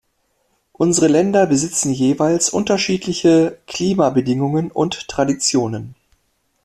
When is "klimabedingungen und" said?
3.67-5.07